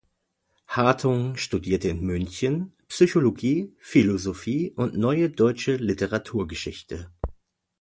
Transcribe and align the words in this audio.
Hartung 0.65 1.37
studierte 1.37 1.89
in 1.89 2.01
München 2.03 2.73
Psychologie, 2.87 3.75
Philosophie 3.77 4.71
und 4.71 4.97
Neue 4.97 5.29
Deutsche 5.29 5.75
Literaturgeschichte. 5.75 7.11